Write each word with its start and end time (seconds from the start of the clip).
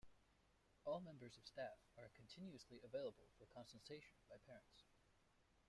All 0.83 0.99
members 0.99 1.37
of 1.37 1.45
staff 1.45 1.77
are 1.95 2.09
continuously 2.15 2.79
available 2.83 3.29
for 3.37 3.45
consultation 3.45 4.17
by 4.27 4.37
parents. 4.47 4.81